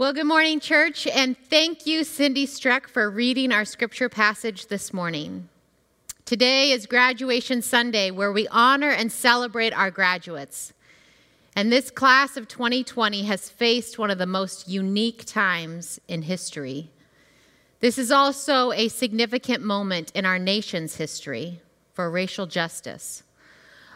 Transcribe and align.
Well, 0.00 0.14
good 0.14 0.24
morning, 0.24 0.60
church, 0.60 1.06
and 1.06 1.36
thank 1.36 1.84
you, 1.84 2.04
Cindy 2.04 2.46
Streck, 2.46 2.88
for 2.88 3.10
reading 3.10 3.52
our 3.52 3.66
scripture 3.66 4.08
passage 4.08 4.68
this 4.68 4.94
morning. 4.94 5.50
Today 6.24 6.72
is 6.72 6.86
graduation 6.86 7.60
Sunday, 7.60 8.10
where 8.10 8.32
we 8.32 8.48
honor 8.48 8.88
and 8.88 9.12
celebrate 9.12 9.74
our 9.74 9.90
graduates. 9.90 10.72
And 11.54 11.70
this 11.70 11.90
class 11.90 12.38
of 12.38 12.48
2020 12.48 13.24
has 13.24 13.50
faced 13.50 13.98
one 13.98 14.10
of 14.10 14.16
the 14.16 14.24
most 14.24 14.70
unique 14.70 15.26
times 15.26 16.00
in 16.08 16.22
history. 16.22 16.88
This 17.80 17.98
is 17.98 18.10
also 18.10 18.72
a 18.72 18.88
significant 18.88 19.62
moment 19.62 20.12
in 20.14 20.24
our 20.24 20.38
nation's 20.38 20.96
history 20.96 21.60
for 21.92 22.10
racial 22.10 22.46
justice 22.46 23.22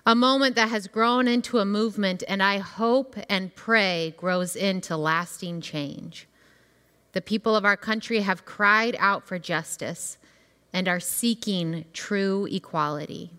a 0.07 0.14
moment 0.14 0.55
that 0.55 0.68
has 0.68 0.86
grown 0.86 1.27
into 1.27 1.59
a 1.59 1.64
movement 1.64 2.23
and 2.29 2.43
I 2.43 2.59
hope 2.59 3.16
and 3.30 3.55
pray 3.55 4.14
grows 4.19 4.55
into 4.55 4.98
lasting 4.98 5.62
change. 5.62 6.29
The 7.12 7.23
people 7.23 7.56
of 7.56 7.65
our 7.65 7.77
country 7.77 8.20
have 8.20 8.45
cried 8.45 8.96
out 8.98 9.27
for 9.27 9.38
justice 9.38 10.19
and 10.74 10.88
are 10.88 11.01
seeking 11.01 11.87
true 11.95 12.46
equality. 12.51 13.30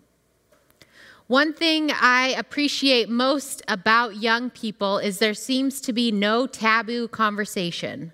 One 1.28 1.52
thing 1.52 1.90
I 1.92 2.34
appreciate 2.36 3.08
most 3.08 3.62
about 3.68 4.16
young 4.16 4.50
people 4.50 4.98
is 4.98 5.18
there 5.18 5.34
seems 5.34 5.80
to 5.82 5.92
be 5.92 6.10
no 6.10 6.46
taboo 6.48 7.06
conversation. 7.08 8.12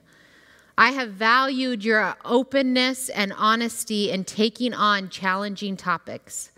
I 0.76 0.90
have 0.90 1.10
valued 1.10 1.84
your 1.84 2.16
openness 2.24 3.08
and 3.10 3.32
honesty 3.36 4.10
in 4.10 4.24
taking 4.24 4.74
on 4.74 5.08
challenging 5.08 5.76
topics 5.76 6.51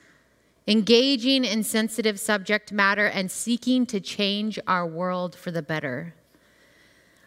engaging 0.66 1.44
in 1.44 1.62
sensitive 1.62 2.18
subject 2.18 2.72
matter, 2.72 3.06
and 3.06 3.30
seeking 3.30 3.84
to 3.86 4.00
change 4.00 4.58
our 4.66 4.86
world 4.86 5.34
for 5.34 5.50
the 5.50 5.62
better. 5.62 6.14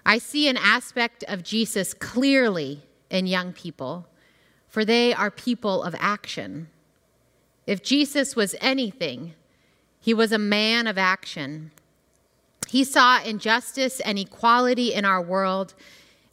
I 0.05 0.18
see 0.18 0.48
an 0.48 0.58
aspect 0.58 1.23
of 1.28 1.44
Jesus 1.44 1.94
clearly 1.94 2.84
in 3.09 3.28
young 3.28 3.53
people, 3.53 4.08
for 4.67 4.84
they 4.84 5.14
are 5.14 5.30
people 5.30 5.84
of 5.84 5.95
action. 6.00 6.70
If 7.66 7.84
Jesus 7.84 8.36
was 8.36 8.56
anything, 8.62 9.34
he 10.00 10.14
was 10.14 10.31
a 10.31 10.38
man 10.38 10.88
of 10.88 10.97
action. 10.97 11.72
He 12.67 12.84
saw 12.84 13.22
injustice 13.22 14.00
and 14.00 14.17
equality 14.17 14.94
in 14.94 15.06
our 15.06 15.22
world, 15.22 15.73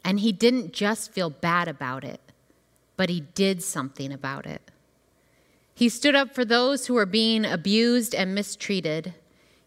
and 0.03 0.19
he 0.19 0.31
didn't 0.31 0.73
just 0.73 1.11
feel 1.11 1.29
bad 1.29 1.67
about 1.67 2.03
it, 2.03 2.21
but 2.97 3.09
he 3.09 3.21
did 3.21 3.61
something 3.61 4.11
about 4.11 4.45
it. 4.45 4.71
He 5.75 5.89
stood 5.89 6.15
up 6.15 6.33
for 6.33 6.45
those 6.45 6.87
who 6.87 6.93
were 6.93 7.05
being 7.05 7.43
abused 7.43 8.15
and 8.15 8.33
mistreated. 8.33 9.13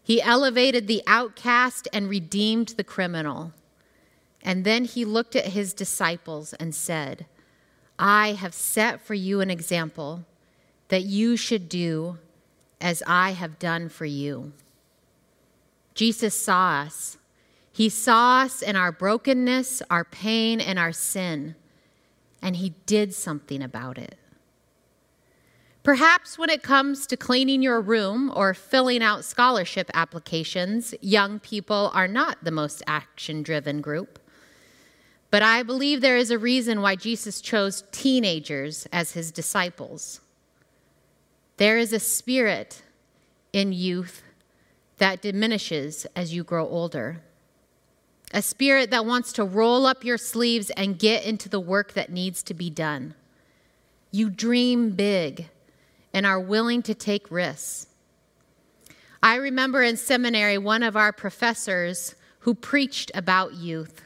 He 0.01 0.21
elevated 0.21 0.87
the 0.87 1.03
outcast 1.05 1.87
and 1.93 2.09
redeemed 2.09 2.69
the 2.69 2.83
criminal. 2.83 3.53
And 4.41 4.65
then 4.65 4.85
he 4.85 5.05
looked 5.05 5.35
at 5.35 5.45
his 5.47 5.73
disciples 5.73 6.53
and 6.53 6.73
said, 6.73 7.27
I 7.99 8.31
have 8.33 8.55
set 8.55 9.01
for 9.01 9.13
you 9.13 9.39
an 9.39 9.51
example 9.51 10.25
that 10.87 11.03
you 11.03 11.37
should 11.37 11.69
do 11.69 12.17
as 12.81 13.03
I 13.05 13.31
have 13.31 13.59
done 13.59 13.87
for 13.87 14.05
you. 14.05 14.53
Jesus 15.93 16.33
saw 16.33 16.81
us. 16.85 17.17
He 17.71 17.87
saw 17.87 18.39
us 18.39 18.61
in 18.63 18.75
our 18.75 18.91
brokenness, 18.91 19.83
our 19.91 20.05
pain, 20.05 20.59
and 20.59 20.79
our 20.79 20.91
sin, 20.91 21.55
and 22.41 22.55
he 22.55 22.73
did 22.87 23.13
something 23.13 23.61
about 23.61 23.97
it. 23.97 24.17
Perhaps 25.89 26.37
when 26.37 26.51
it 26.51 26.61
comes 26.61 27.07
to 27.07 27.17
cleaning 27.17 27.63
your 27.63 27.81
room 27.81 28.31
or 28.35 28.53
filling 28.53 29.01
out 29.01 29.25
scholarship 29.25 29.89
applications, 29.95 30.93
young 31.01 31.39
people 31.39 31.89
are 31.95 32.07
not 32.07 32.43
the 32.43 32.51
most 32.51 32.83
action 32.85 33.41
driven 33.41 33.81
group. 33.81 34.19
But 35.31 35.41
I 35.41 35.63
believe 35.63 35.99
there 35.99 36.15
is 36.15 36.29
a 36.29 36.37
reason 36.37 36.83
why 36.83 36.95
Jesus 36.95 37.41
chose 37.41 37.85
teenagers 37.91 38.87
as 38.93 39.13
his 39.13 39.31
disciples. 39.31 40.21
There 41.57 41.79
is 41.79 41.91
a 41.91 41.99
spirit 41.99 42.83
in 43.51 43.73
youth 43.73 44.21
that 44.99 45.23
diminishes 45.23 46.05
as 46.15 46.35
you 46.35 46.43
grow 46.43 46.67
older, 46.67 47.23
a 48.31 48.43
spirit 48.43 48.91
that 48.91 49.07
wants 49.07 49.33
to 49.33 49.43
roll 49.43 49.87
up 49.87 50.05
your 50.05 50.19
sleeves 50.19 50.69
and 50.77 50.99
get 50.99 51.25
into 51.25 51.49
the 51.49 51.59
work 51.59 51.93
that 51.93 52.11
needs 52.11 52.43
to 52.43 52.53
be 52.53 52.69
done. 52.69 53.15
You 54.11 54.29
dream 54.29 54.91
big 54.91 55.49
and 56.13 56.25
are 56.25 56.39
willing 56.39 56.81
to 56.83 56.93
take 56.93 57.31
risks. 57.31 57.87
I 59.21 59.35
remember 59.35 59.83
in 59.83 59.97
seminary 59.97 60.57
one 60.57 60.83
of 60.83 60.95
our 60.95 61.11
professors 61.11 62.15
who 62.39 62.53
preached 62.53 63.11
about 63.13 63.53
youth. 63.53 64.01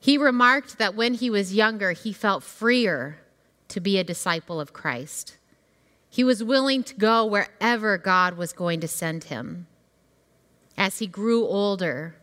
He 0.00 0.18
remarked 0.18 0.78
that 0.78 0.94
when 0.94 1.14
he 1.14 1.30
was 1.30 1.54
younger, 1.54 1.92
he 1.92 2.12
felt 2.12 2.42
freer 2.42 3.20
to 3.68 3.80
be 3.80 3.98
a 3.98 4.04
disciple 4.04 4.60
of 4.60 4.72
Christ. 4.72 5.38
He 6.10 6.24
was 6.24 6.44
willing 6.44 6.82
to 6.84 6.94
go 6.94 7.24
wherever 7.24 7.96
God 7.96 8.36
was 8.36 8.52
going 8.52 8.80
to 8.80 8.88
send 8.88 9.24
him. 9.24 9.66
As 10.76 10.98
he 10.98 11.06
grew 11.06 11.46
older, 11.46 12.16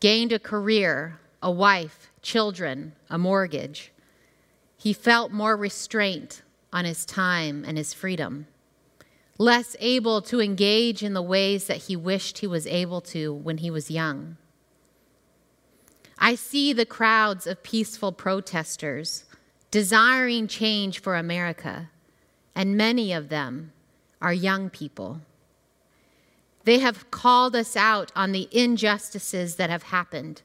gained 0.00 0.32
a 0.32 0.38
career, 0.38 1.20
a 1.42 1.50
wife, 1.50 2.10
children, 2.22 2.94
a 3.10 3.18
mortgage, 3.18 3.92
he 4.76 4.92
felt 4.92 5.32
more 5.32 5.56
restraint 5.56 6.42
on 6.72 6.84
his 6.84 7.04
time 7.04 7.64
and 7.66 7.78
his 7.78 7.94
freedom, 7.94 8.46
less 9.38 9.76
able 9.80 10.20
to 10.22 10.40
engage 10.40 11.02
in 11.02 11.14
the 11.14 11.22
ways 11.22 11.66
that 11.66 11.84
he 11.84 11.96
wished 11.96 12.38
he 12.38 12.46
was 12.46 12.66
able 12.66 13.00
to 13.00 13.32
when 13.32 13.58
he 13.58 13.70
was 13.70 13.90
young. 13.90 14.36
I 16.18 16.34
see 16.34 16.72
the 16.72 16.86
crowds 16.86 17.46
of 17.46 17.62
peaceful 17.62 18.12
protesters 18.12 19.24
desiring 19.70 20.46
change 20.46 21.00
for 21.00 21.16
America, 21.16 21.90
and 22.54 22.76
many 22.76 23.12
of 23.12 23.28
them 23.28 23.72
are 24.22 24.32
young 24.32 24.70
people. 24.70 25.20
They 26.64 26.78
have 26.78 27.10
called 27.10 27.54
us 27.54 27.76
out 27.76 28.10
on 28.16 28.32
the 28.32 28.48
injustices 28.50 29.56
that 29.56 29.70
have 29.70 29.84
happened 29.84 30.42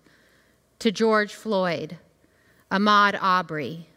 to 0.79 0.91
George 0.91 1.33
Floyd, 1.33 1.97
Ahmaud 2.69 3.17
Arbery, 3.21 3.87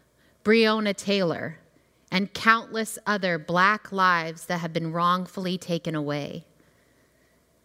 Breonna 0.43 0.95
Taylor, 0.95 1.59
and 2.15 2.33
countless 2.33 2.97
other 3.05 3.37
black 3.37 3.91
lives 3.91 4.45
that 4.45 4.59
have 4.59 4.71
been 4.71 4.93
wrongfully 4.93 5.57
taken 5.57 5.93
away. 5.93 6.45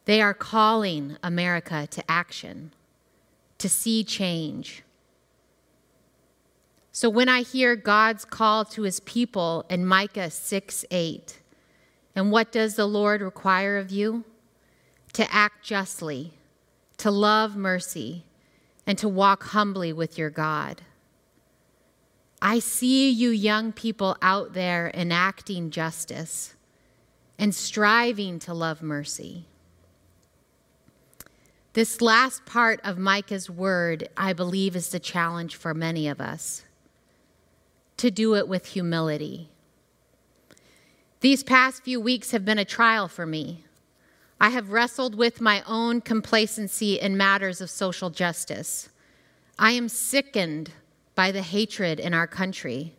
They 0.06 0.20
are 0.20 0.34
calling 0.34 1.16
America 1.22 1.86
to 1.88 2.10
action, 2.10 2.72
to 3.58 3.68
see 3.68 4.02
change. 4.02 4.82
So 6.90 7.08
when 7.08 7.28
I 7.28 7.42
hear 7.42 7.76
God's 7.76 8.24
call 8.24 8.64
to 8.64 8.82
his 8.82 8.98
people 8.98 9.66
in 9.70 9.86
Micah 9.86 10.32
6 10.32 10.84
8, 10.90 11.38
and 12.16 12.32
what 12.32 12.50
does 12.50 12.74
the 12.74 12.86
Lord 12.86 13.20
require 13.20 13.78
of 13.78 13.92
you? 13.92 14.24
To 15.12 15.32
act 15.32 15.62
justly, 15.62 16.32
to 16.96 17.12
love 17.12 17.54
mercy, 17.54 18.24
and 18.84 18.98
to 18.98 19.08
walk 19.08 19.44
humbly 19.44 19.92
with 19.92 20.18
your 20.18 20.30
God. 20.30 20.82
I 22.42 22.58
see 22.58 23.10
you 23.10 23.30
young 23.30 23.72
people 23.72 24.16
out 24.22 24.54
there 24.54 24.90
enacting 24.94 25.70
justice 25.70 26.54
and 27.38 27.54
striving 27.54 28.38
to 28.40 28.54
love 28.54 28.82
mercy. 28.82 29.46
This 31.74 32.00
last 32.00 32.46
part 32.46 32.80
of 32.82 32.98
Micah's 32.98 33.48
word, 33.48 34.08
I 34.16 34.32
believe, 34.32 34.74
is 34.74 34.88
the 34.88 34.98
challenge 34.98 35.54
for 35.54 35.72
many 35.74 36.08
of 36.08 36.20
us 36.20 36.64
to 37.98 38.10
do 38.10 38.34
it 38.34 38.48
with 38.48 38.66
humility. 38.66 39.50
These 41.20 41.42
past 41.42 41.84
few 41.84 42.00
weeks 42.00 42.30
have 42.30 42.46
been 42.46 42.58
a 42.58 42.64
trial 42.64 43.06
for 43.06 43.26
me. 43.26 43.64
I 44.40 44.48
have 44.48 44.72
wrestled 44.72 45.14
with 45.14 45.40
my 45.42 45.62
own 45.66 46.00
complacency 46.00 46.98
in 46.98 47.16
matters 47.16 47.60
of 47.60 47.68
social 47.68 48.08
justice. 48.08 48.88
I 49.58 49.72
am 49.72 49.90
sickened 49.90 50.72
by 51.20 51.30
the 51.30 51.42
hatred 51.42 52.00
in 52.00 52.14
our 52.14 52.26
country 52.26 52.94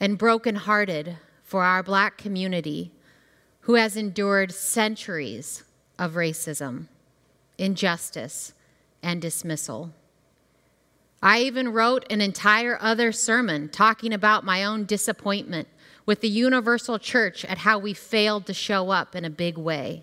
and 0.00 0.16
brokenhearted 0.16 1.18
for 1.42 1.62
our 1.62 1.82
black 1.82 2.16
community 2.16 2.90
who 3.60 3.74
has 3.74 3.98
endured 3.98 4.50
centuries 4.50 5.62
of 5.98 6.14
racism, 6.14 6.86
injustice, 7.58 8.54
and 9.02 9.20
dismissal. 9.20 9.92
I 11.22 11.40
even 11.40 11.68
wrote 11.68 12.10
an 12.10 12.22
entire 12.22 12.78
other 12.80 13.12
sermon 13.12 13.68
talking 13.68 14.14
about 14.14 14.42
my 14.42 14.64
own 14.64 14.86
disappointment 14.86 15.68
with 16.06 16.22
the 16.22 16.30
universal 16.30 16.98
church 16.98 17.44
at 17.44 17.58
how 17.58 17.78
we 17.78 17.92
failed 17.92 18.46
to 18.46 18.54
show 18.54 18.88
up 18.88 19.14
in 19.14 19.26
a 19.26 19.40
big 19.44 19.58
way. 19.58 20.02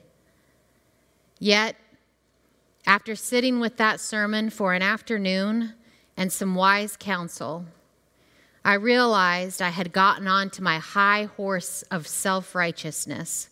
Yet, 1.39 1.75
after 2.85 3.15
sitting 3.15 3.59
with 3.59 3.77
that 3.77 3.99
sermon 3.99 4.51
for 4.51 4.75
an 4.75 4.83
afternoon 4.83 5.73
and 6.17 6.31
some 6.31 6.55
wise 6.55 6.95
counsel, 6.97 7.65
I 8.63 8.73
realized 8.75 9.61
I 9.61 9.69
had 9.69 9.91
gotten 9.91 10.27
onto 10.27 10.63
my 10.63 10.79
high 10.79 11.25
horse 11.25 11.83
of 11.91 12.07
self 12.07 12.55
righteousness 12.55 13.49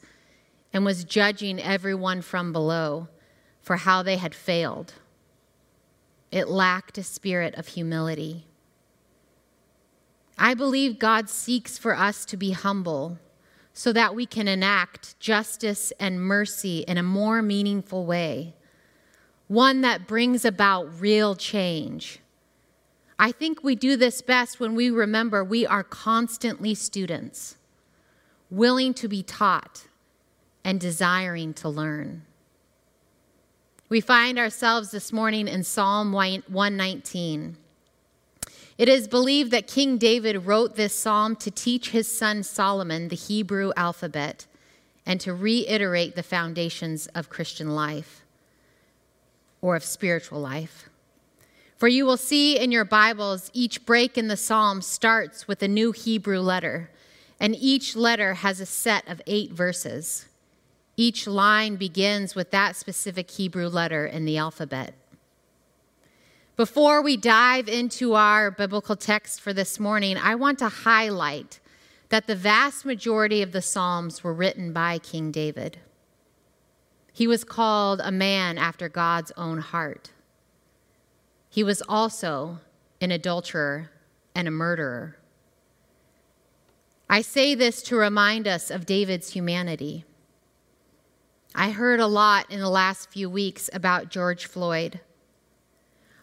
and 0.73 0.83
was 0.83 1.03
judging 1.03 1.59
everyone 1.61 2.21
from 2.21 2.51
below 2.51 3.07
for 3.61 3.77
how 3.77 4.01
they 4.03 4.17
had 4.17 4.33
failed. 4.35 4.93
it 6.31 6.47
lacked 6.47 6.97
a 6.97 7.03
spirit 7.03 7.53
of 7.55 7.67
humility. 7.67 8.47
I 10.35 10.55
believe 10.55 10.97
God 10.97 11.29
seeks 11.29 11.77
for 11.77 11.95
us 11.95 12.25
to 12.25 12.35
be 12.37 12.51
humble 12.53 13.19
so 13.71 13.93
that 13.93 14.15
we 14.15 14.25
can 14.25 14.47
enact 14.47 15.19
justice 15.19 15.93
and 15.99 16.19
mercy 16.19 16.79
in 16.87 16.97
a 16.97 17.03
more 17.03 17.43
meaningful 17.43 18.07
way, 18.07 18.55
one 19.47 19.81
that 19.81 20.07
brings 20.07 20.43
about 20.43 20.99
real 20.99 21.35
change. 21.35 22.19
I 23.23 23.31
think 23.31 23.63
we 23.63 23.75
do 23.75 23.95
this 23.95 24.21
best 24.21 24.59
when 24.59 24.75
we 24.75 24.89
remember 24.89 25.45
we 25.45 25.65
are 25.65 25.81
constantly 25.81 26.75
students, 26.75 27.55
willing 28.51 28.93
to 28.95 29.07
be 29.07 29.23
taught 29.23 29.87
and 30.65 30.77
desiring 30.77 31.53
to 31.53 31.69
learn. 31.69 32.23
We 33.87 34.01
find 34.01 34.37
ourselves 34.37 34.91
this 34.91 35.13
morning 35.13 35.47
in 35.47 35.63
Psalm 35.63 36.11
119. 36.11 37.55
It 38.77 38.89
is 38.89 39.07
believed 39.07 39.51
that 39.51 39.67
King 39.67 39.97
David 39.97 40.45
wrote 40.45 40.75
this 40.75 40.93
psalm 40.93 41.37
to 41.37 41.49
teach 41.49 41.91
his 41.91 42.13
son 42.13 42.43
Solomon 42.43 43.07
the 43.07 43.15
Hebrew 43.15 43.71
alphabet 43.77 44.47
and 45.05 45.21
to 45.21 45.33
reiterate 45.33 46.17
the 46.17 46.23
foundations 46.23 47.07
of 47.15 47.29
Christian 47.29 47.73
life 47.73 48.25
or 49.61 49.77
of 49.77 49.85
spiritual 49.85 50.41
life. 50.41 50.89
For 51.83 51.89
you 51.89 52.05
will 52.05 52.15
see 52.15 52.57
in 52.57 52.71
your 52.71 52.85
Bibles, 52.85 53.51
each 53.51 53.85
break 53.85 54.17
in 54.17 54.29
the 54.29 54.37
psalm 54.37 54.81
starts 54.81 55.49
with 55.49 55.61
a 55.61 55.67
new 55.67 55.91
Hebrew 55.91 56.39
letter, 56.39 56.89
and 57.41 57.53
each 57.57 57.93
letter 57.93 58.35
has 58.35 58.61
a 58.61 58.65
set 58.65 59.05
of 59.05 59.21
eight 59.27 59.51
verses. 59.51 60.27
Each 60.95 61.27
line 61.27 61.75
begins 61.75 62.35
with 62.35 62.51
that 62.51 62.77
specific 62.77 63.29
Hebrew 63.31 63.67
letter 63.67 64.05
in 64.05 64.23
the 64.23 64.37
alphabet. 64.37 64.93
Before 66.55 67.01
we 67.01 67.17
dive 67.17 67.67
into 67.67 68.13
our 68.13 68.49
biblical 68.49 68.95
text 68.95 69.41
for 69.41 69.51
this 69.51 69.77
morning, 69.77 70.15
I 70.15 70.35
want 70.35 70.59
to 70.59 70.69
highlight 70.69 71.59
that 72.07 72.27
the 72.27 72.35
vast 72.35 72.85
majority 72.85 73.41
of 73.41 73.51
the 73.51 73.61
Psalms 73.61 74.23
were 74.23 74.33
written 74.33 74.71
by 74.71 74.99
King 74.99 75.31
David. 75.31 75.79
He 77.11 77.27
was 77.27 77.43
called 77.43 77.99
a 78.01 78.09
man 78.09 78.57
after 78.57 78.87
God's 78.87 79.33
own 79.35 79.57
heart. 79.57 80.11
He 81.53 81.63
was 81.63 81.83
also 81.87 82.61
an 82.99 83.11
adulterer 83.11 83.91
and 84.33 84.47
a 84.47 84.51
murderer. 84.51 85.19
I 87.07 87.21
say 87.21 87.53
this 87.53 87.83
to 87.83 87.95
remind 87.95 88.47
us 88.47 88.71
of 88.71 88.87
David's 88.87 89.33
humanity. 89.33 90.03
I 91.53 91.69
heard 91.69 91.99
a 91.99 92.07
lot 92.07 92.49
in 92.49 92.59
the 92.59 92.71
last 92.71 93.11
few 93.11 93.29
weeks 93.29 93.69
about 93.71 94.09
George 94.09 94.47
Floyd. 94.47 95.01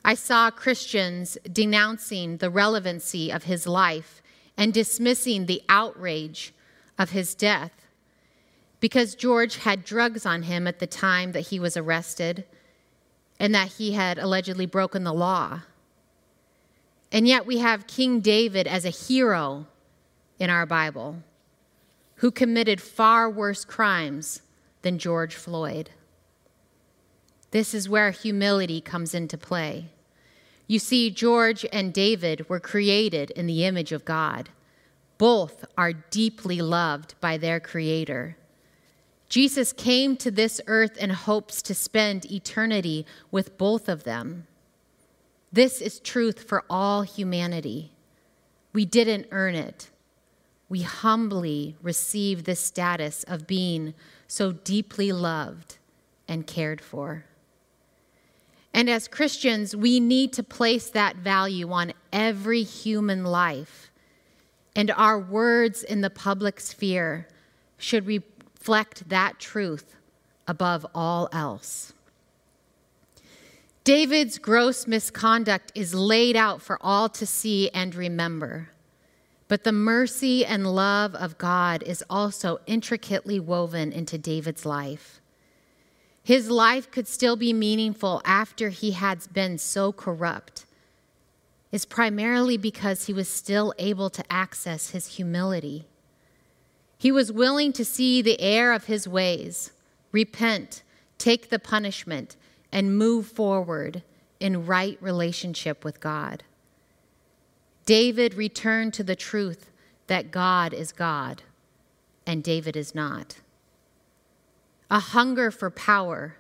I 0.05 0.15
saw 0.15 0.50
Christians 0.50 1.38
denouncing 1.44 2.38
the 2.38 2.50
relevancy 2.50 3.31
of 3.31 3.44
his 3.44 3.69
life 3.69 4.21
and 4.56 4.75
dismissing 4.75 5.47
the 5.47 5.62
outrage 5.69 6.53
of 6.99 7.11
his 7.11 7.37
death 7.37 7.87
because 8.81 9.15
George 9.15 9.59
had 9.59 9.85
drugs 9.85 10.27
on 10.27 10.43
him 10.43 10.67
at 10.67 10.81
the 10.81 10.88
time 10.88 11.31
that 11.31 11.50
he 11.50 11.61
was 11.61 11.77
arrested 11.77 12.47
and 13.41 13.55
that 13.55 13.69
he 13.69 13.93
had 13.93 14.19
allegedly 14.19 14.67
broken 14.67 15.03
the 15.03 15.15
law. 15.15 15.63
And 17.11 17.27
yet 17.27 17.47
we 17.47 17.59
have 17.59 17.87
King 17.87 18.21
David 18.21 18.69
as 18.69 18.85
a 18.85 18.91
hero 18.91 19.67
in 20.39 20.51
our 20.51 20.67
Bible 20.67 21.23
who 22.17 22.31
committed 22.31 22.83
far 22.83 23.31
worse 23.31 23.65
crimes 23.65 24.43
than 24.83 24.99
George 24.99 25.35
Floyd. 25.35 25.89
This 27.51 27.73
is 27.73 27.89
where 27.89 28.11
humility 28.11 28.81
comes 28.83 29.15
into 29.15 29.39
play. 29.39 29.87
You 30.67 30.79
see, 30.79 31.11
George 31.11 31.65
and 31.73 31.95
David 31.95 32.49
were 32.49 32.61
created 32.61 33.31
in 33.31 33.47
the 33.47 33.65
image 33.65 33.91
of 33.91 34.05
God. 34.05 34.51
Both 35.17 35.65
are 35.77 35.95
deeply 35.95 36.61
loved 36.61 37.15
by 37.21 37.39
their 37.39 37.59
Creator. 37.59 38.37
Jesus 39.31 39.73
came 39.73 40.17
to 40.17 40.31
this 40.31 40.61
earth 40.67 40.99
in 40.99 41.11
hopes 41.11 41.62
to 41.62 41.75
spend 41.75 42.31
eternity 42.31 43.06
with 43.31 43.56
both 43.56 43.88
of 43.88 44.03
them. 44.03 44.49
This 45.53 45.81
is 45.81 46.00
truth 46.00 46.43
for 46.43 46.65
all 46.69 47.03
humanity. 47.03 47.93
We 48.73 48.85
didn't 48.85 49.29
earn 49.31 49.55
it. 49.55 49.91
We 50.69 50.82
humbly 50.82 51.77
receive 51.81 52.43
this 52.43 52.61
status 52.61 53.23
of 53.25 53.47
being 53.47 53.94
so 54.27 54.50
deeply 54.50 55.12
loved 55.12 55.79
and 56.27 56.47
cared 56.47 56.81
for. 56.81 57.25
And 58.75 58.91
as 58.91 59.09
Christians, 59.09 59.75
we 59.77 60.00
need 60.00 60.32
to 60.35 60.43
place 60.43 60.91
that 60.91 61.17
value 61.17 61.71
on 61.71 61.93
every 62.12 62.65
human 62.65 63.25
life. 63.25 63.93
And 64.75 64.91
our 64.93 65.19
words 65.19 65.85
in 65.85 66.00
the 66.00 66.11
public 66.11 66.59
sphere 66.61 67.29
should 67.79 68.06
reflect 68.61 69.09
that 69.09 69.39
truth 69.39 69.97
above 70.47 70.87
all 70.95 71.31
else. 71.33 71.95
David's 73.85 74.37
gross 74.37 74.87
misconduct 74.87 75.73
is 75.75 75.95
laid 75.95 76.37
out 76.37 76.61
for 76.61 76.79
all 76.83 77.09
to 77.09 77.25
see 77.25 77.71
and 77.71 77.95
remember. 77.95 78.69
But 79.49 79.65
the 79.65 79.73
mercy 79.73 80.45
and 80.45 80.75
love 80.75 81.15
of 81.15 81.39
God 81.39 81.83
is 81.83 82.05
also 82.11 82.61
intricately 82.67 83.41
woven 83.41 83.93
into 83.93 84.19
David's 84.19 84.67
life. 84.67 85.21
His 86.23 86.51
life 86.51 86.91
could 86.91 87.09
still 87.09 87.37
be 87.37 87.55
meaningful 87.55 88.21
after 88.27 88.69
he 88.69 88.91
had 88.91 89.33
been 89.33 89.56
so 89.56 89.91
corrupt, 89.91 90.67
is 91.73 91.87
primarily 91.87 92.59
because 92.59 93.06
he 93.06 93.15
was 93.15 93.29
still 93.29 93.73
able 93.79 94.11
to 94.11 94.23
access 94.31 94.91
his 94.91 95.17
humility. 95.17 95.87
He 97.00 97.11
was 97.11 97.32
willing 97.32 97.73
to 97.73 97.85
see 97.85 98.20
the 98.20 98.38
error 98.43 98.75
of 98.75 98.85
his 98.85 99.08
ways, 99.08 99.73
repent, 100.12 100.82
take 101.17 101.49
the 101.49 101.58
punishment, 101.58 102.37
and 102.70 102.99
move 102.99 103.26
forward 103.26 104.02
in 104.38 104.67
right 104.67 104.99
relationship 105.00 105.82
with 105.82 105.99
God. 105.99 106.43
David 107.87 108.35
returned 108.35 108.93
to 108.93 109.02
the 109.02 109.17
truth 109.17 109.70
that 110.08 110.31
God 110.31 110.75
is 110.75 110.93
God 110.93 111.43
and 112.26 112.44
David 112.44 112.76
is 112.76 112.94
not. 112.94 113.37
A 114.91 115.00
hunger 115.00 115.50
for 115.50 115.70
power 115.70 116.37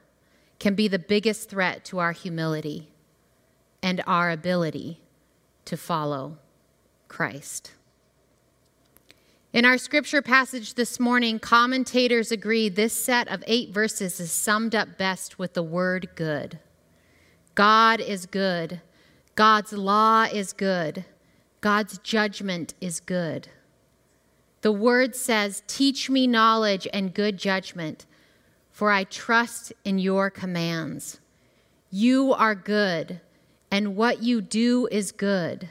can 0.58 0.74
be 0.74 0.88
the 0.88 0.98
biggest 0.98 1.48
threat 1.48 1.86
to 1.86 2.00
our 2.00 2.12
humility 2.12 2.90
and 3.82 4.02
our 4.06 4.30
ability 4.30 5.00
to 5.64 5.78
follow 5.78 6.36
Christ. 7.08 7.72
In 9.52 9.64
our 9.64 9.78
scripture 9.78 10.22
passage 10.22 10.74
this 10.74 11.00
morning, 11.00 11.40
commentators 11.40 12.30
agree 12.30 12.68
this 12.68 12.92
set 12.92 13.26
of 13.26 13.42
eight 13.48 13.70
verses 13.70 14.20
is 14.20 14.30
summed 14.30 14.76
up 14.76 14.96
best 14.96 15.40
with 15.40 15.54
the 15.54 15.62
word 15.62 16.08
good. 16.14 16.60
God 17.56 18.00
is 18.00 18.26
good. 18.26 18.80
God's 19.34 19.72
law 19.72 20.28
is 20.32 20.52
good. 20.52 21.04
God's 21.60 21.98
judgment 21.98 22.74
is 22.80 23.00
good. 23.00 23.48
The 24.60 24.70
word 24.70 25.16
says, 25.16 25.64
Teach 25.66 26.08
me 26.08 26.28
knowledge 26.28 26.86
and 26.92 27.12
good 27.12 27.36
judgment, 27.36 28.06
for 28.70 28.92
I 28.92 29.02
trust 29.02 29.72
in 29.84 29.98
your 29.98 30.30
commands. 30.30 31.18
You 31.90 32.32
are 32.34 32.54
good, 32.54 33.20
and 33.68 33.96
what 33.96 34.22
you 34.22 34.42
do 34.42 34.86
is 34.92 35.10
good. 35.10 35.68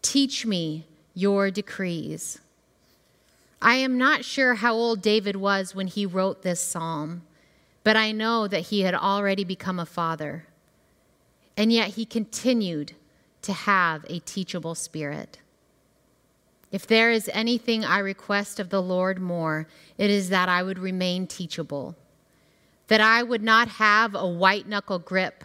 Teach 0.00 0.46
me 0.46 0.86
your 1.12 1.50
decrees. 1.50 2.38
I 3.64 3.76
am 3.76 3.96
not 3.96 4.26
sure 4.26 4.56
how 4.56 4.74
old 4.74 5.00
David 5.00 5.36
was 5.36 5.74
when 5.74 5.86
he 5.86 6.04
wrote 6.04 6.42
this 6.42 6.60
psalm, 6.60 7.22
but 7.82 7.96
I 7.96 8.12
know 8.12 8.46
that 8.46 8.64
he 8.64 8.82
had 8.82 8.94
already 8.94 9.42
become 9.42 9.80
a 9.80 9.86
father. 9.86 10.44
And 11.56 11.72
yet 11.72 11.94
he 11.94 12.04
continued 12.04 12.92
to 13.40 13.54
have 13.54 14.04
a 14.06 14.18
teachable 14.18 14.74
spirit. 14.74 15.38
If 16.72 16.86
there 16.86 17.10
is 17.10 17.30
anything 17.32 17.86
I 17.86 18.00
request 18.00 18.60
of 18.60 18.68
the 18.68 18.82
Lord 18.82 19.18
more, 19.18 19.66
it 19.96 20.10
is 20.10 20.28
that 20.28 20.50
I 20.50 20.62
would 20.62 20.78
remain 20.78 21.26
teachable, 21.26 21.96
that 22.88 23.00
I 23.00 23.22
would 23.22 23.42
not 23.42 23.68
have 23.68 24.14
a 24.14 24.28
white 24.28 24.68
knuckle 24.68 24.98
grip 24.98 25.42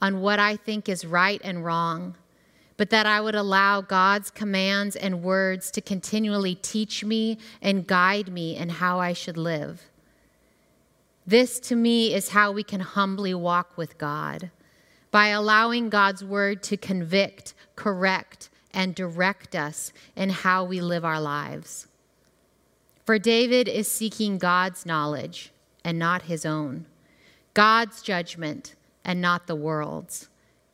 on 0.00 0.22
what 0.22 0.38
I 0.38 0.56
think 0.56 0.88
is 0.88 1.04
right 1.04 1.40
and 1.44 1.62
wrong, 1.66 2.16
but 2.78 2.90
that 2.90 3.04
I 3.04 3.20
would 3.20 3.34
allow 3.34 3.82
God's 3.82 4.30
commands 4.30 4.96
and 4.96 5.22
words 5.22 5.70
to 5.72 5.82
continually 5.82 6.54
teach 6.54 7.04
me 7.04 7.36
and 7.60 7.86
guide 7.86 8.32
me 8.32 8.56
in 8.56 8.70
how 8.70 9.00
I 9.00 9.12
should 9.12 9.36
live. 9.36 9.82
This 11.26 11.60
to 11.60 11.76
me 11.76 12.14
is 12.14 12.30
how 12.30 12.52
we 12.52 12.62
can 12.62 12.80
humbly 12.80 13.34
walk 13.34 13.76
with 13.76 13.98
God 13.98 14.50
by 15.10 15.28
allowing 15.28 15.90
God's 15.90 16.24
word 16.24 16.62
to 16.62 16.76
convict, 16.76 17.52
correct, 17.76 18.48
and 18.72 18.94
direct 18.94 19.56
us 19.56 19.92
in 20.14 20.30
how 20.30 20.64
we 20.64 20.80
live 20.80 21.04
our 21.04 21.20
lives. 21.20 21.88
For 23.04 23.18
David 23.18 23.68
is 23.68 23.90
seeking 23.90 24.38
God's 24.38 24.86
knowledge 24.86 25.50
and 25.84 25.98
not 25.98 26.22
his 26.22 26.46
own, 26.46 26.86
God's 27.54 28.02
judgment 28.02 28.76
and 29.04 29.20
not 29.20 29.48
the 29.48 29.56
world's, 29.56 30.28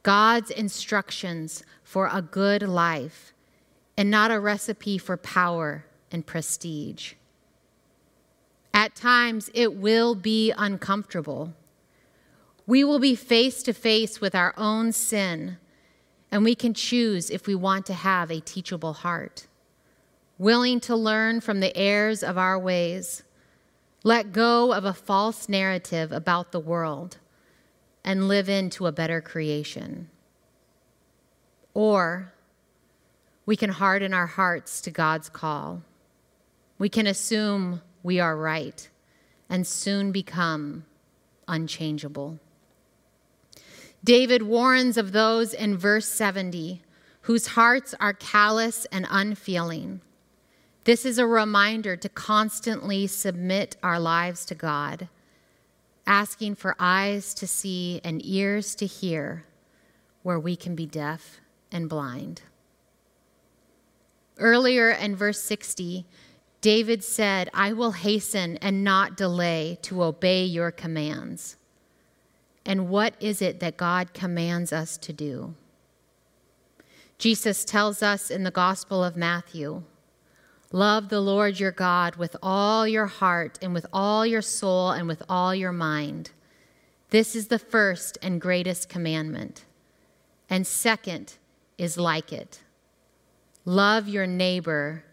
God's 0.04 0.50
instructions 0.50 1.64
for 1.82 2.08
a 2.12 2.22
good 2.22 2.62
life 2.62 3.32
and 3.96 4.10
not 4.10 4.30
a 4.30 4.38
recipe 4.38 4.98
for 4.98 5.16
power 5.16 5.86
and 6.12 6.24
prestige. 6.24 7.14
At 8.74 8.94
times, 8.94 9.50
it 9.54 9.74
will 9.74 10.14
be 10.14 10.52
uncomfortable. 10.56 11.54
We 12.66 12.84
will 12.84 12.98
be 12.98 13.14
face 13.14 13.62
to 13.62 13.72
face 13.72 14.20
with 14.20 14.34
our 14.34 14.52
own 14.58 14.92
sin, 14.92 15.56
and 16.30 16.44
we 16.44 16.54
can 16.54 16.74
choose 16.74 17.30
if 17.30 17.46
we 17.46 17.54
want 17.54 17.86
to 17.86 17.94
have 17.94 18.30
a 18.30 18.40
teachable 18.40 18.92
heart, 18.92 19.46
willing 20.36 20.80
to 20.80 20.94
learn 20.94 21.40
from 21.40 21.60
the 21.60 21.74
errors 21.74 22.22
of 22.22 22.36
our 22.36 22.58
ways, 22.58 23.22
let 24.02 24.32
go 24.32 24.74
of 24.74 24.84
a 24.84 24.92
false 24.92 25.48
narrative 25.48 26.12
about 26.12 26.52
the 26.52 26.60
world 26.60 27.16
and 28.04 28.28
live 28.28 28.48
into 28.48 28.86
a 28.86 28.92
better 28.92 29.20
creation. 29.20 30.10
Or 31.72 32.32
we 33.46 33.56
can 33.56 33.70
harden 33.70 34.12
our 34.14 34.26
hearts 34.26 34.80
to 34.82 34.90
God's 34.90 35.28
call. 35.28 35.82
We 36.78 36.88
can 36.88 37.06
assume 37.06 37.82
we 38.02 38.20
are 38.20 38.36
right 38.36 38.88
and 39.48 39.66
soon 39.66 40.12
become 40.12 40.84
unchangeable. 41.48 42.38
David 44.02 44.42
warns 44.42 44.96
of 44.96 45.12
those 45.12 45.54
in 45.54 45.78
verse 45.78 46.06
70 46.06 46.82
whose 47.22 47.48
hearts 47.48 47.94
are 48.00 48.12
callous 48.12 48.86
and 48.92 49.06
unfeeling. 49.08 50.02
This 50.84 51.06
is 51.06 51.18
a 51.18 51.26
reminder 51.26 51.96
to 51.96 52.08
constantly 52.10 53.06
submit 53.06 53.76
our 53.82 53.98
lives 53.98 54.44
to 54.46 54.54
God 54.54 55.08
asking 56.06 56.54
for 56.54 56.76
eyes 56.78 57.34
to 57.34 57.46
see 57.46 58.00
and 58.04 58.24
ears 58.24 58.74
to 58.76 58.86
hear 58.86 59.44
where 60.22 60.38
we 60.38 60.56
can 60.56 60.74
be 60.74 60.86
deaf 60.86 61.40
and 61.70 61.88
blind. 61.88 62.42
Earlier 64.38 64.90
in 64.90 65.14
verse 65.14 65.42
60, 65.42 66.06
David 66.60 67.04
said, 67.04 67.50
I 67.52 67.72
will 67.72 67.92
hasten 67.92 68.56
and 68.58 68.82
not 68.82 69.16
delay 69.16 69.78
to 69.82 70.02
obey 70.02 70.44
your 70.44 70.70
commands. 70.70 71.56
And 72.66 72.88
what 72.88 73.14
is 73.20 73.42
it 73.42 73.60
that 73.60 73.76
God 73.76 74.14
commands 74.14 74.72
us 74.72 74.96
to 74.98 75.12
do? 75.12 75.54
Jesus 77.18 77.64
tells 77.64 78.02
us 78.02 78.30
in 78.30 78.44
the 78.44 78.50
Gospel 78.50 79.04
of 79.04 79.16
Matthew 79.16 79.82
Love 80.74 81.08
the 81.08 81.20
Lord 81.20 81.60
your 81.60 81.70
God 81.70 82.16
with 82.16 82.34
all 82.42 82.84
your 82.84 83.06
heart 83.06 83.60
and 83.62 83.72
with 83.72 83.86
all 83.92 84.26
your 84.26 84.42
soul 84.42 84.90
and 84.90 85.06
with 85.06 85.22
all 85.28 85.54
your 85.54 85.70
mind. 85.70 86.32
This 87.10 87.36
is 87.36 87.46
the 87.46 87.60
first 87.60 88.18
and 88.20 88.40
greatest 88.40 88.88
commandment. 88.88 89.66
And 90.50 90.66
second 90.66 91.34
is 91.78 91.96
like 91.96 92.32
it 92.32 92.60
love 93.64 94.08
your 94.08 94.26
neighbor 94.26 95.04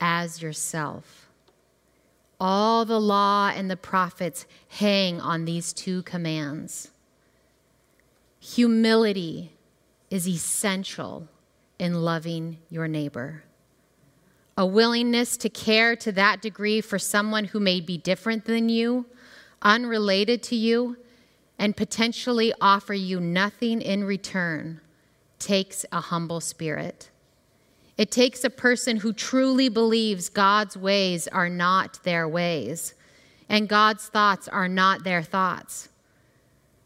as 0.00 0.40
yourself. 0.40 1.28
All 2.38 2.84
the 2.84 3.00
law 3.00 3.48
and 3.52 3.68
the 3.68 3.76
prophets 3.76 4.46
hang 4.68 5.20
on 5.20 5.46
these 5.46 5.72
two 5.72 6.04
commands. 6.04 6.92
Humility 8.38 9.50
is 10.10 10.28
essential 10.28 11.26
in 11.76 12.04
loving 12.04 12.58
your 12.70 12.86
neighbor 12.86 13.42
a 14.58 14.66
willingness 14.66 15.36
to 15.36 15.48
care 15.48 15.94
to 15.94 16.10
that 16.10 16.42
degree 16.42 16.80
for 16.80 16.98
someone 16.98 17.44
who 17.44 17.60
may 17.60 17.80
be 17.80 17.96
different 17.96 18.44
than 18.44 18.68
you, 18.68 19.06
unrelated 19.62 20.42
to 20.42 20.56
you, 20.56 20.96
and 21.60 21.76
potentially 21.76 22.52
offer 22.60 22.92
you 22.92 23.20
nothing 23.20 23.80
in 23.80 24.02
return 24.02 24.80
takes 25.38 25.86
a 25.92 26.00
humble 26.00 26.40
spirit. 26.40 27.08
It 27.96 28.10
takes 28.10 28.42
a 28.42 28.50
person 28.50 28.96
who 28.96 29.12
truly 29.12 29.68
believes 29.68 30.28
God's 30.28 30.76
ways 30.76 31.28
are 31.28 31.48
not 31.48 32.02
their 32.02 32.26
ways 32.26 32.94
and 33.48 33.68
God's 33.68 34.08
thoughts 34.08 34.48
are 34.48 34.68
not 34.68 35.04
their 35.04 35.22
thoughts. 35.22 35.88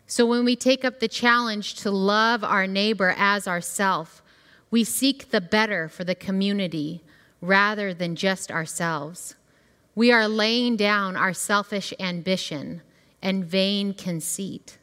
So 0.06 0.26
when 0.26 0.44
we 0.44 0.56
take 0.56 0.84
up 0.84 1.00
the 1.00 1.08
challenge 1.08 1.76
to 1.76 1.90
love 1.90 2.44
our 2.44 2.66
neighbor 2.66 3.14
as 3.16 3.48
ourself, 3.48 4.22
we 4.70 4.84
seek 4.84 5.30
the 5.30 5.40
better 5.40 5.88
for 5.88 6.04
the 6.04 6.14
community 6.14 7.02
rather 7.42 7.92
than 7.92 8.16
just 8.16 8.50
ourselves. 8.50 9.34
We 9.94 10.10
are 10.10 10.28
laying 10.28 10.76
down 10.76 11.16
our 11.16 11.34
selfish 11.34 11.92
ambition 12.00 12.80
and 13.20 13.44
vain 13.44 13.92
conceit. 13.92 14.78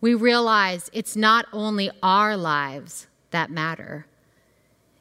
We 0.00 0.14
realize 0.14 0.88
it's 0.94 1.16
not 1.16 1.46
only 1.52 1.90
our 2.02 2.36
lives 2.36 3.08
that 3.32 3.50
matter. 3.50 4.06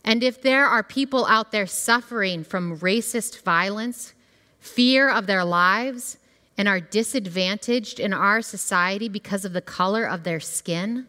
And 0.04 0.24
if 0.24 0.42
there 0.42 0.66
are 0.66 0.84
people 0.84 1.26
out 1.28 1.52
there 1.52 1.68
suffering 1.68 2.44
from 2.44 2.80
racist 2.80 3.42
violence, 3.44 4.14
fear 4.60 5.10
of 5.10 5.28
their 5.28 5.46
lives, 5.46 6.18
and 6.58 6.68
are 6.68 6.80
disadvantaged 6.80 8.00
in 8.00 8.14
our 8.14 8.42
society 8.42 9.10
because 9.10 9.46
of 9.46 9.54
the 9.54 9.62
color 9.62 10.06
of 10.06 10.24
their 10.24 10.40
skin, 10.40 11.06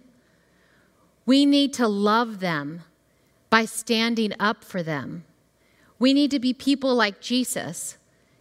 we 1.25 1.47
need 1.47 1.73
to 1.75 1.89
love 1.89 2.41
them 2.41 2.83
by 3.49 3.65
standing 3.65 4.33
up 4.39 4.65
for 4.65 4.83
them 4.83 5.25
we 5.99 6.13
need 6.13 6.31
to 6.31 6.39
be 6.39 6.53
people 6.53 6.95
like 6.95 7.21
Jesus, 7.21 7.97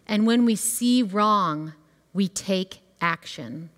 and 0.07 0.27
when 0.27 0.45
we 0.45 0.55
see 0.55 1.01
wrong, 1.01 1.73
we 2.13 2.27
take 2.27 2.79
action. 3.01 3.69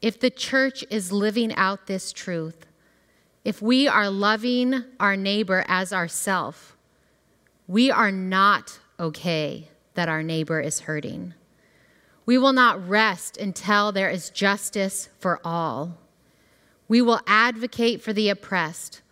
If 0.00 0.18
the 0.18 0.30
church 0.30 0.84
is 0.90 1.12
living 1.12 1.54
out 1.54 1.86
this 1.86 2.12
truth, 2.12 2.66
if 3.44 3.62
we 3.62 3.88
are 3.88 4.10
loving 4.10 4.84
our 4.98 5.16
neighbor 5.16 5.64
as 5.68 5.92
ourself, 5.92 6.76
we 7.66 7.90
are 7.90 8.10
not 8.10 8.80
okay 8.98 9.68
that 9.94 10.08
our 10.08 10.22
neighbor 10.22 10.60
is 10.60 10.80
hurting. 10.80 11.34
We 12.26 12.38
will 12.38 12.52
not 12.52 12.88
rest 12.88 13.36
until 13.36 13.92
there 13.92 14.10
is 14.10 14.30
justice 14.30 15.08
for 15.18 15.40
all. 15.44 15.98
We 16.88 17.02
will 17.02 17.20
advocate 17.26 18.02
for 18.02 18.12
the 18.12 18.28
oppressed. 18.28 19.02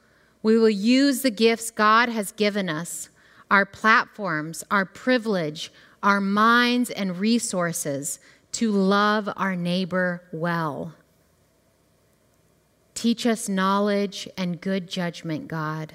We 0.43 0.59
will 0.59 0.71
use 0.71 1.23
the 1.23 1.31
gifts 1.31 1.71
God 1.71 2.09
has 2.09 2.33
given 2.33 2.69
us 2.69 3.09
our 3.50 3.66
platforms, 3.66 4.62
our 4.71 4.85
privilege, 4.85 5.73
our 6.02 6.21
minds 6.21 6.90
and 6.90 7.19
resources 7.19 8.21
to 8.52 8.71
love 8.71 9.28
our 9.37 9.57
neighbor 9.57 10.23
well. 10.33 10.95
Teach 12.95 13.26
us 13.26 13.49
knowledge 13.49 14.28
and 14.37 14.61
good 14.61 14.88
judgment, 14.88 15.49
God. 15.49 15.95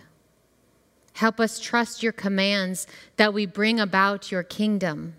Help 1.14 1.40
us 1.40 1.60
trust 1.60 2.04
your 2.04 2.12
commands 2.12 2.88
that 3.18 3.34
we 3.34 3.46
bring 3.46 3.80
about 3.80 4.32
your 4.32 4.44
kingdom, 4.44 5.16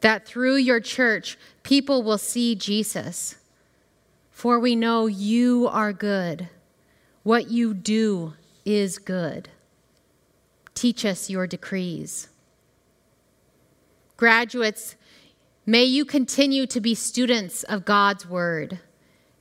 that 0.00 0.26
through 0.26 0.56
your 0.56 0.80
church, 0.80 1.36
people 1.62 2.02
will 2.02 2.18
see 2.18 2.54
Jesus. 2.54 3.36
For 4.30 4.60
we 4.60 4.76
know 4.76 5.06
you 5.06 5.66
are 5.68 5.92
good. 5.92 6.48
What 7.24 7.50
you 7.50 7.74
do 7.74 8.34
is 8.64 8.98
good. 8.98 9.48
Teach 10.78 11.04
us 11.04 11.28
your 11.28 11.48
decrees. 11.48 12.28
Graduates, 14.16 14.94
may 15.66 15.82
you 15.82 16.04
continue 16.04 16.68
to 16.68 16.80
be 16.80 16.94
students 16.94 17.64
of 17.64 17.84
God's 17.84 18.28
word. 18.28 18.78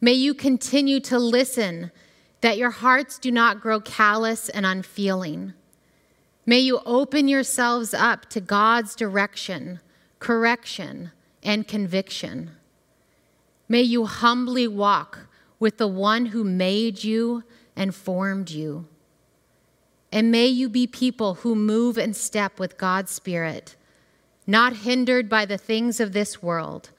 May 0.01 0.13
you 0.13 0.33
continue 0.33 0.99
to 1.01 1.19
listen 1.19 1.91
that 2.41 2.57
your 2.57 2.71
hearts 2.71 3.19
do 3.19 3.31
not 3.31 3.61
grow 3.61 3.79
callous 3.79 4.49
and 4.49 4.65
unfeeling. 4.65 5.53
May 6.47 6.57
you 6.57 6.79
open 6.87 7.27
yourselves 7.27 7.93
up 7.93 8.27
to 8.31 8.41
God's 8.41 8.95
direction, 8.95 9.79
correction, 10.17 11.11
and 11.43 11.67
conviction. 11.67 12.49
May 13.69 13.83
you 13.83 14.07
humbly 14.07 14.67
walk 14.67 15.27
with 15.59 15.77
the 15.77 15.87
one 15.87 16.25
who 16.25 16.43
made 16.43 17.03
you 17.03 17.43
and 17.75 17.93
formed 17.93 18.49
you. 18.49 18.87
And 20.11 20.31
may 20.31 20.47
you 20.47 20.69
be 20.69 20.87
people 20.87 21.35
who 21.35 21.55
move 21.55 21.97
and 21.97 22.15
step 22.15 22.59
with 22.59 22.77
God's 22.77 23.11
Spirit, 23.11 23.75
not 24.45 24.77
hindered 24.77 25.27
by 25.29 25.45
the 25.45 25.57
things 25.57 25.99
of 25.99 26.13
this 26.13 26.41
world, 26.41 26.91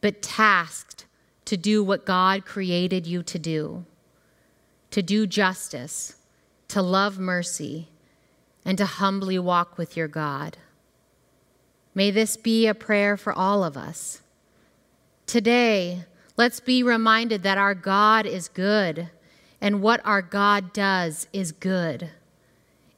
but 0.00 0.22
tasked 0.22 1.06
to 1.46 1.56
do 1.56 1.82
what 1.82 2.04
God 2.04 2.44
created 2.44 3.06
you 3.06 3.22
to 3.22 3.38
do 3.38 3.84
to 4.92 5.02
do 5.02 5.26
justice, 5.26 6.16
to 6.68 6.82
love 6.82 7.18
mercy, 7.18 7.88
and 8.64 8.76
to 8.78 8.84
humbly 8.84 9.38
walk 9.38 9.78
with 9.78 9.96
your 9.96 10.06
God. 10.06 10.58
May 11.94 12.10
this 12.10 12.36
be 12.36 12.66
a 12.66 12.74
prayer 12.74 13.16
for 13.16 13.32
all 13.32 13.64
of 13.64 13.74
us. 13.74 14.20
Today, 15.26 16.04
let's 16.36 16.60
be 16.60 16.82
reminded 16.82 17.42
that 17.42 17.56
our 17.56 17.74
God 17.74 18.26
is 18.26 18.48
good, 18.48 19.08
and 19.62 19.80
what 19.80 20.00
our 20.04 20.20
God 20.20 20.74
does 20.74 21.26
is 21.32 21.52
good. 21.52 22.10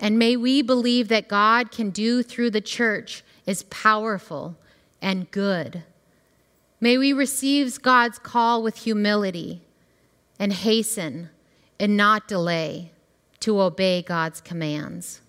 And 0.01 0.19
may 0.19 0.37
we 0.37 0.63
believe 0.63 1.09
that 1.09 1.29
God 1.29 1.71
can 1.71 1.91
do 1.91 2.23
through 2.23 2.51
the 2.51 2.61
church 2.61 3.23
is 3.47 3.63
powerful 3.65 4.57
and 5.01 5.31
good. 5.31 5.85
May 6.81 6.99
we 6.99 7.13
receive 7.13 7.81
God's 7.81 8.19
call 8.19 8.63
with 8.63 8.77
humility. 8.79 9.63
and 10.39 10.53
hasten 10.53 11.31
and 11.79 11.97
not 11.97 12.29
delay 12.29 12.91
to 13.41 13.61
obey 13.61 14.03
God's 14.03 14.41
commands. 14.41 15.21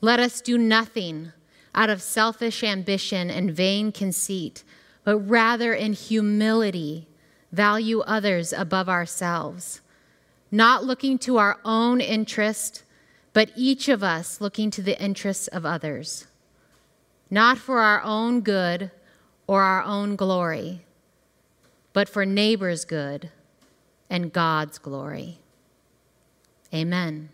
Let 0.00 0.18
us 0.20 0.40
do 0.40 0.56
nothing 0.56 1.32
out 1.74 1.90
of 1.90 2.00
selfish 2.00 2.64
ambition 2.64 3.30
and 3.30 3.50
vain 3.52 3.92
conceit, 3.92 4.64
but 5.04 5.18
rather 5.18 5.74
in 5.74 5.92
humility 5.92 7.06
value 7.52 8.00
others 8.00 8.52
above 8.52 8.88
ourselves, 8.88 9.80
not 10.50 10.84
looking 10.84 11.18
to 11.18 11.36
our 11.36 11.58
own 11.64 12.00
interest, 12.00 12.82
but 13.32 13.50
each 13.56 13.88
of 13.88 14.02
us 14.02 14.40
looking 14.40 14.70
to 14.72 14.82
the 14.82 15.00
interests 15.02 15.48
of 15.48 15.64
others, 15.64 16.26
not 17.30 17.58
for 17.58 17.78
our 17.80 18.02
own 18.02 18.40
good 18.40 18.90
or 19.46 19.62
our 19.62 19.82
own 19.82 20.16
glory, 20.16 20.80
but 21.92 22.08
for 22.08 22.24
neighbor's 22.24 22.84
good 22.84 23.30
and 24.08 24.32
God's 24.32 24.78
glory. 24.78 25.38
Amen. 26.74 27.30